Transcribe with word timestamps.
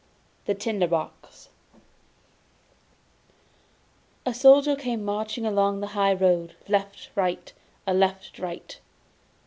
THE 0.45 0.55
TINDER 0.55 0.87
BOX 0.87 1.49
A 4.25 4.33
soldier 4.33 4.75
came 4.75 5.05
marching 5.05 5.45
along 5.45 5.79
the 5.79 5.89
high 5.93 6.13
road 6.15 6.55
left, 6.67 7.11
right! 7.15 7.53
A 7.85 7.93
left, 7.93 8.39
right! 8.39 8.79